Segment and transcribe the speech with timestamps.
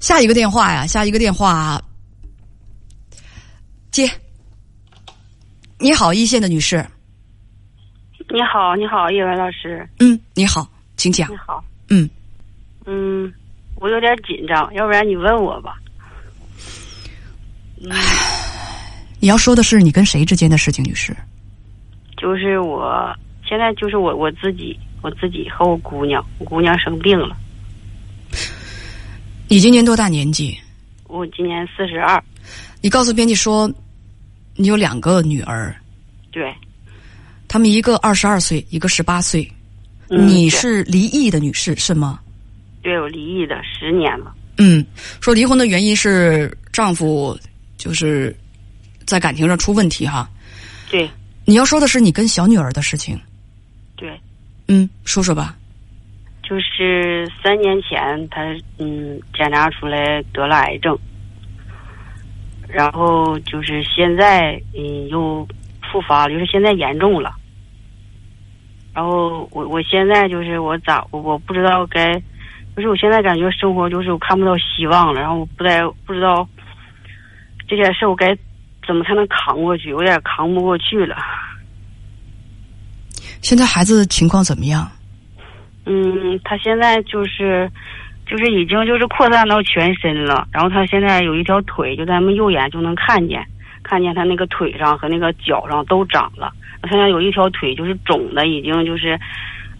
[0.00, 1.80] 下一个电话呀，下一个电话
[3.90, 4.08] 接。
[5.78, 6.84] 你好，一线的女士。
[8.30, 9.88] 你好，你好，叶文老师。
[10.00, 11.36] 嗯，你好，请讲你。
[11.36, 11.64] 好。
[11.88, 12.08] 嗯，
[12.86, 13.32] 嗯，
[13.76, 15.76] 我有点紧张，要不然你问我吧。
[17.80, 17.90] 嗯，
[19.20, 21.16] 你要说的是你跟谁之间的事情，女士？
[22.16, 23.14] 就是我
[23.48, 27.36] 现在就是我我自己，我自己和我姑娘，我姑娘生病了。
[29.48, 30.56] 你今年多大年纪？
[31.04, 32.22] 我今年四十二。
[32.82, 33.70] 你告诉编辑说，
[34.56, 35.74] 你有两个女儿，
[36.30, 36.54] 对。
[37.48, 39.50] 她们一个二十二岁，一个十八岁。
[40.10, 42.20] 嗯你是离异的女士是吗？
[42.82, 44.34] 对我离异的十年了。
[44.56, 44.84] 嗯，
[45.20, 47.38] 说离婚的原因是丈夫
[47.76, 48.34] 就是
[49.04, 50.26] 在感情上出问题哈。
[50.90, 51.10] 对
[51.44, 53.20] 你要说的是你跟小女儿的事情，
[53.96, 54.18] 对，
[54.68, 55.57] 嗯，说说吧。
[56.48, 58.42] 就是三年前他
[58.78, 60.98] 嗯检查出来得了癌症，
[62.66, 65.46] 然后就是现在嗯又
[65.92, 67.34] 复发了，就是现在严重了。
[68.94, 72.14] 然后我我现在就是我咋我我不知道该，
[72.74, 76.48] 就是我现在感觉生活就是我看不到希望了，然后我不再不知道
[77.68, 78.34] 这件事我该
[78.86, 81.14] 怎么才能扛过去，有点扛不过去了。
[83.42, 84.90] 现在孩子情况怎么样？
[85.88, 87.70] 嗯，他现在就是
[88.26, 93.42] 就是已经就是扩散到全身了，然后他现在有一条腿，就咱们右眼就能看见，
[93.82, 96.52] 看见他那个腿上和那个脚上都长了。
[96.82, 99.18] 他现在有一条腿就是肿的，已经就是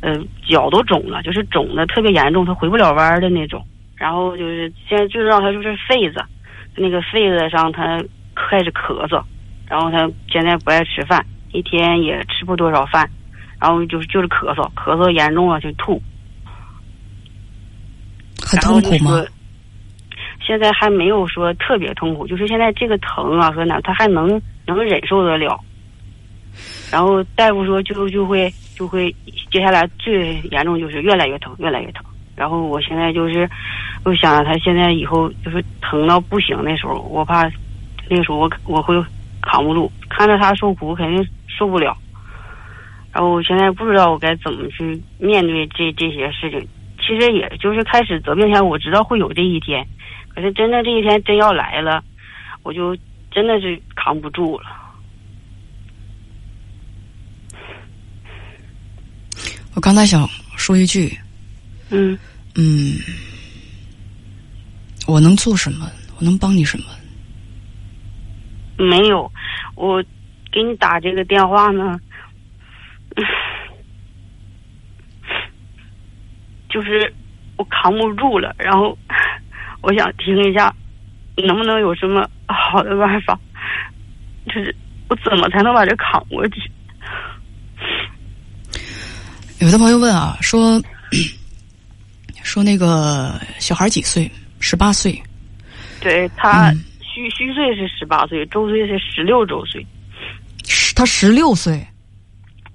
[0.00, 0.16] 呃
[0.48, 3.62] 脚都肿了，就是肿的特别严重，他回不了弯的那种。
[3.94, 6.24] 然后就是现在就让他就是痱子，
[6.74, 8.02] 那个痱子上他
[8.34, 9.22] 开始咳嗽，
[9.68, 13.10] 然后他现在不爱吃饭，一天也吃不多少饭。
[13.60, 16.00] 然后就是就是咳嗽，咳嗽严重了就吐，
[18.40, 19.24] 很痛苦吗？
[20.46, 25.58] 现在还没有说特别痛苦，就是现在这个疼啊和哪他还能能忍受得了。
[26.90, 29.14] 然后大夫说就就会就会
[29.50, 32.02] 接下来最严重就是越来越疼，越来越疼。
[32.34, 33.48] 然后我现在就是，
[34.04, 37.42] 我想着他现在以后就是疼到不行的时候，我怕
[38.08, 38.94] 那个时候我我会
[39.42, 41.94] 扛不住，看着他受苦肯定受不了。
[43.12, 46.68] 然后我现在不知道我该怎么去面对这这些事情。
[47.00, 49.86] 其实也就是开始得病前，我知道会有这一天，
[50.34, 52.04] 可是真的这一天真要来了，
[52.62, 52.94] 我就
[53.30, 54.66] 真的是扛不住了。
[59.74, 61.16] 我刚才想说一句，
[61.90, 62.18] 嗯，
[62.56, 62.98] 嗯，
[65.06, 65.90] 我能做什么？
[66.18, 66.84] 我能帮你什么？
[68.76, 69.32] 没有，
[69.76, 70.02] 我
[70.52, 71.98] 给你打这个电话呢，
[76.68, 77.12] 就是
[77.56, 78.96] 我扛不住了，然后
[79.82, 80.74] 我想听一下，
[81.36, 83.38] 能不能有什么好的办法？
[84.46, 84.74] 就是
[85.08, 86.60] 我怎么才能把这扛过去？
[89.60, 90.80] 有的朋友问啊，说
[92.44, 94.30] 说那个小孩几岁？
[94.60, 95.20] 十八岁。
[96.00, 99.84] 对他嗯虚虚岁是十八岁，周岁是十六周岁。
[100.64, 101.84] 十他十六岁，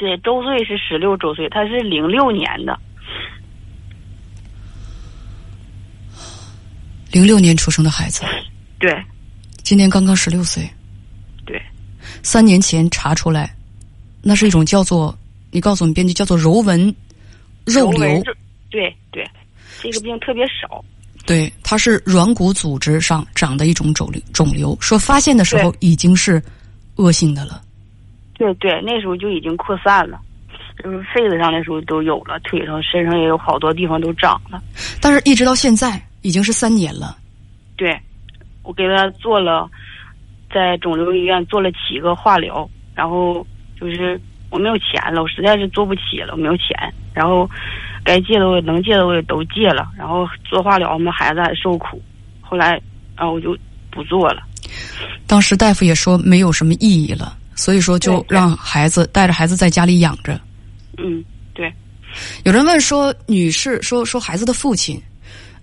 [0.04, 2.78] 对，周岁是十六周岁，他是零六年的。
[7.10, 8.26] 零六年出生的孩子，
[8.78, 9.02] 对
[9.64, 10.70] 今年刚刚十六岁。
[11.46, 11.62] 对，
[12.22, 13.56] 三年前查出来，
[14.22, 15.18] 那是一种叫做
[15.52, 16.94] 你告诉我们编辑叫做柔纹
[17.66, 18.22] 肉瘤
[18.70, 19.26] 对对，
[19.82, 20.84] 这个病特别少。
[21.26, 24.22] 对，它是软骨组织上长的一种肿瘤。
[24.34, 26.44] 肿瘤说发现的时候已经是
[26.98, 27.64] 恶性的了。
[28.34, 30.20] 对对，那时候就已经扩散了，
[30.84, 34.62] 就是肺子上那时候都有了，腿上、身上也有好多地方都长了。
[35.02, 37.18] 但是一直到现在已经是三年了。
[37.76, 37.98] 对，
[38.64, 39.70] 我给他做了，
[40.54, 43.46] 在肿瘤医院做了七个化疗，然后
[43.80, 44.20] 就是
[44.50, 46.76] 我没有钱了，我实在是做不起了，我没有钱，
[47.14, 47.50] 然后
[48.04, 52.02] 该借的我能借的我也都借了，然后做化疗，我们孩子还受苦，
[52.42, 52.72] 后来
[53.16, 53.58] 然后我就
[53.92, 54.44] 不做了。
[55.28, 60.40] 当时大夫也说没有什么意义了，所以说就让孩子带着孩子在家里养着。
[60.98, 61.24] 嗯，
[61.54, 61.72] 对，
[62.44, 65.02] 有人问说，女士说说孩子的父亲，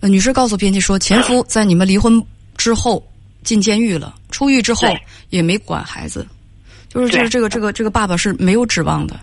[0.00, 2.22] 呃，女士告诉编辑说，前夫 在你们离婚
[2.56, 3.02] 之后
[3.42, 4.88] 进监狱了，出狱之后
[5.28, 6.26] 也没管孩子，
[6.88, 9.18] 就是就是这个这个这个爸爸是没有指望的。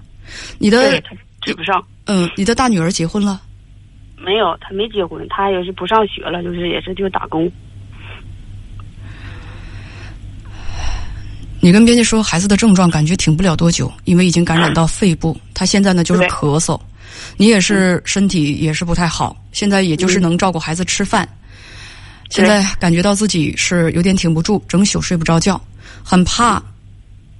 [0.57, 1.83] 你的他指不上。
[2.05, 3.41] 嗯，你的大女儿结婚了，
[4.17, 7.51] 没有，她没结婚，她也是不上学了，就是也是就打工。
[11.67, 16.79] 你跟编辑说孩子的症状感觉挺不了多久，因为已经感染到肺部，他现在呢就是咳嗽，
[17.35, 21.27] 你也是身体也是不太好，现在也就是能照顾孩子吃饭。
[22.29, 25.61] 现在感觉到自己是有点挺不住，整宿睡不着觉，
[26.05, 26.63] 很怕，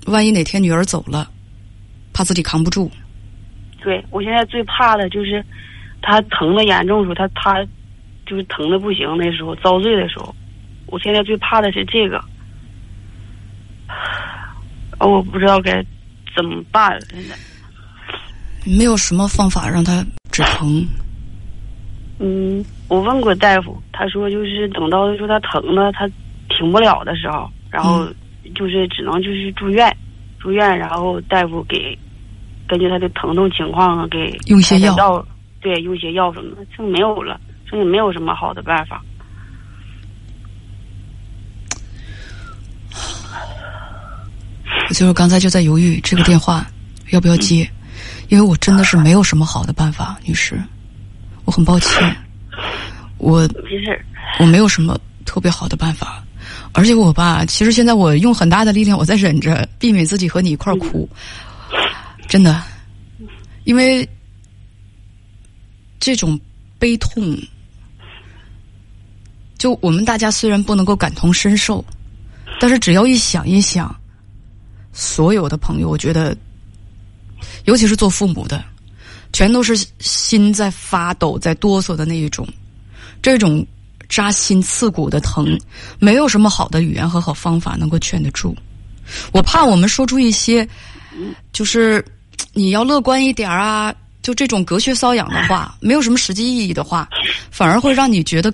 [0.07, 1.31] 万一哪天女儿走了，
[2.11, 2.91] 怕自己扛不住。
[3.81, 5.41] 对我现在最怕的就是
[6.01, 7.65] 他疼的严重的时候，他他
[8.25, 10.35] 就是疼的不行那时候遭罪的时候，
[10.87, 12.21] 我现在最怕的是这个，
[15.05, 15.83] 我不知道该
[16.35, 17.01] 怎么办了。
[17.11, 17.35] 现在
[18.65, 20.85] 没有什么方法让他止疼。
[22.19, 26.09] 嗯，我问过大夫，他说就是等到说他疼的他
[26.49, 28.07] 停不了的时候，然后
[28.55, 29.95] 就是只能就是住院，
[30.39, 31.97] 住院，然后大夫给
[32.67, 35.23] 根据他的疼痛情况给用些药，
[35.61, 37.39] 对，用些药什么的，就没有了，
[37.69, 39.03] 这也没有什么好的办法。
[44.89, 46.65] 我就是刚才就在犹豫这个电话
[47.09, 47.69] 要不要接，
[48.29, 50.61] 因为我真的是没有什么好的办法，女士。
[51.45, 52.15] 我很抱歉，
[53.17, 53.47] 我
[54.39, 56.21] 我没有什么特别好的办法，
[56.73, 61.07] 而且我吧，其实现在我用很大的力量，我在忍着，避免自己和你一块儿哭，
[62.27, 62.61] 真的，
[63.63, 64.07] 因为
[65.99, 66.37] 这种
[66.77, 67.37] 悲痛，
[69.57, 71.83] 就我们大家虽然不能够感同身受，
[72.59, 73.95] 但是只要一想一想，
[74.99, 76.35] 所有的朋友，我觉得，
[77.65, 78.63] 尤其是做父母的。
[79.31, 82.47] 全都是心在发抖、在哆嗦的那一种，
[83.21, 83.63] 这种
[84.09, 85.55] 扎心刺骨的疼，
[85.99, 88.55] 没有什么好的语言和好方法能够劝得住。
[89.33, 90.67] 我怕我们说出一些，
[91.51, 92.03] 就是
[92.53, 97.07] 你要乐观一点啊，就这种隔靴搔痒的话，没有什么实际意义的话，
[97.51, 98.51] 反而会让你觉得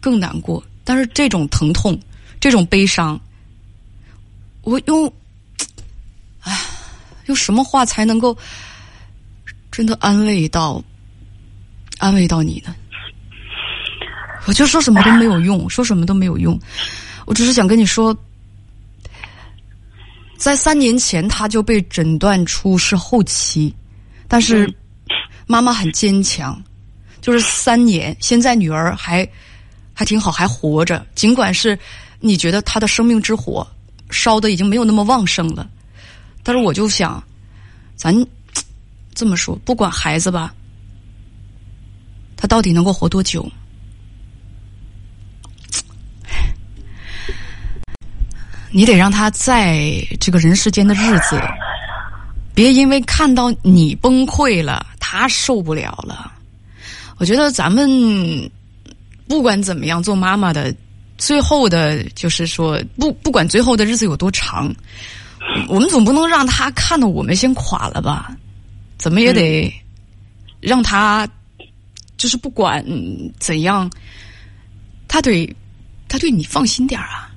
[0.00, 0.62] 更难过。
[0.84, 1.98] 但是这种疼痛、
[2.38, 3.18] 这种悲伤，
[4.62, 5.12] 我用，
[7.30, 8.36] 用什么话才能够？
[9.72, 10.82] 真的安慰到，
[11.98, 12.74] 安慰到你呢？
[14.46, 16.58] 我就说什么都没有用，说什么都没有用。
[17.24, 18.14] 我只是想跟你说，
[20.36, 23.72] 在三年前他就被诊断出是后期，
[24.26, 24.68] 但是
[25.46, 26.60] 妈妈很坚强，
[27.20, 29.26] 就是三年，现在女儿还
[29.94, 31.06] 还挺好，还活着。
[31.14, 31.78] 尽管是
[32.18, 33.64] 你觉得她的生命之火
[34.10, 35.70] 烧的已经没有那么旺盛了，
[36.42, 37.22] 但是我就想，
[37.96, 38.14] 咱。
[39.12, 40.54] 这么说，不管孩子吧，
[42.36, 43.46] 他到底能够活多久？
[48.70, 51.38] 你得让他在这个人世间的日子，
[52.54, 56.32] 别因为看到你崩溃了，他受不了了。
[57.18, 58.50] 我觉得咱们
[59.28, 60.74] 不管怎么样，做妈妈的，
[61.18, 64.72] 最后的就是说，不不管最后的日子有多长，
[65.68, 68.36] 我们总不能让他看到我们先垮了吧？
[68.98, 69.72] 怎么也得
[70.60, 71.26] 让他，
[72.16, 72.84] 就是不管
[73.38, 73.90] 怎样，
[75.08, 75.48] 他对
[76.08, 77.30] 他对你放心点啊。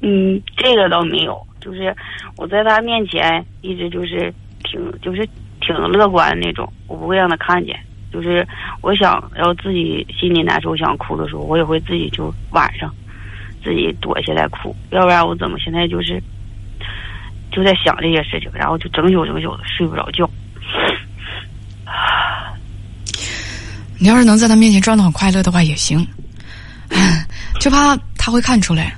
[0.00, 1.94] 嗯，这个倒没有，就是
[2.36, 4.32] 我在他面前一直就是
[4.64, 5.26] 挺就是
[5.60, 7.78] 挺乐观那种，我不会让他看见。
[8.12, 8.46] 就是
[8.80, 12.92] 我想要自己心里难受想哭的时候，我也会自己就晚上
[13.62, 16.22] 自己躲起来哭，要不然我怎么现在就是
[17.56, 20.28] 就在想这些事情，然后就整宿整宿的睡不着觉。
[23.98, 26.06] 你要是能在他面前装的很快乐的话也行，
[27.58, 28.94] 就怕他会看出来。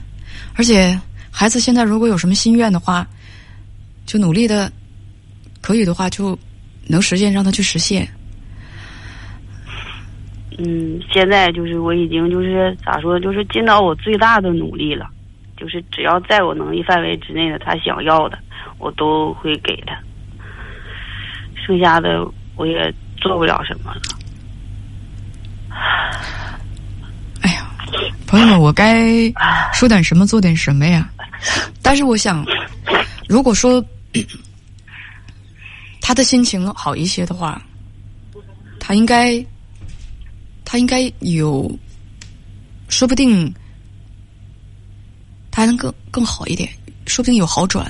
[0.57, 0.99] 而且
[1.31, 3.07] 孩子现在如果有什么心愿的话，
[4.07, 4.73] 就努力的，
[5.61, 6.37] 可以的话就
[6.89, 8.09] 能实现，让他去实现。
[10.59, 15.09] 嗯，现在就是我已经就是咋说，就是尽到我最大的努力了。
[15.59, 18.39] 就是只要在我能力范围之内的，他想要的，
[18.79, 19.99] 我都会给他。
[21.57, 22.25] 剩下的
[22.57, 24.01] 我也做不了什么了。
[27.43, 27.69] 哎呀，
[28.27, 29.31] 朋友们，我该
[29.75, 31.11] 说点什么，做点什么呀？
[31.83, 32.45] 但是我想，
[33.29, 33.85] 如果说
[36.01, 37.61] 他的心情好一些的话，
[38.81, 39.45] 他应该，
[40.65, 41.71] 他应该有，
[42.89, 43.53] 说不定
[45.59, 46.69] 还能更更好一点，
[47.09, 47.85] 说不定有好转。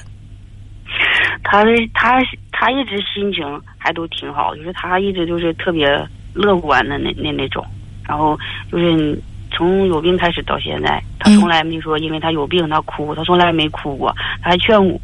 [1.44, 2.18] 他的他
[2.50, 3.44] 他一直心情
[3.76, 5.87] 还都挺好，就是他一直就是特别
[6.32, 7.62] 乐观的那那那种。
[8.08, 8.38] 然后
[8.72, 14.14] 就是从有病开始到现在，他从来没说因为他有病他哭，他从来没哭过。
[14.42, 14.98] 他还劝我，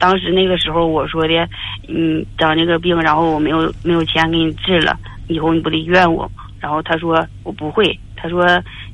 [0.00, 1.48] 当时那个时候我说的，
[1.86, 6.42] 嗯，长这个病，然后我没有没有钱给你治了，以后你不得怨我吗？
[6.58, 8.44] 然后他说我不会，他说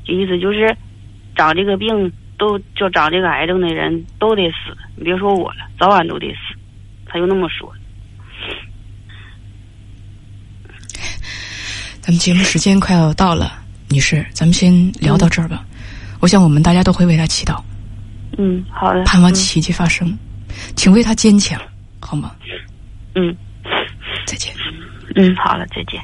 [0.05, 0.76] 这意思就是
[1.37, 6.59] 长这个病都就长这个癌症的人都得死，你别说我了，早晚都得死。
[7.07, 7.73] 他就那么说。
[12.00, 13.52] 咱们节目时间快要到了，
[13.88, 15.64] 女士，咱们先聊到这儿吧。
[16.21, 17.61] 我想我们大家都会为他祈祷，
[18.38, 19.02] 嗯，好的。
[19.05, 20.16] 盼望奇迹发生，
[20.75, 21.61] 请为他坚强，
[22.00, 22.35] 好吗？
[23.14, 23.37] 嗯，
[24.25, 24.55] 再见。
[25.14, 26.00] 嗯，好了，再见。